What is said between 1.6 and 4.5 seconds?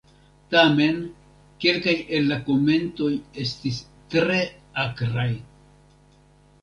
kelkaj el la komentoj estis tre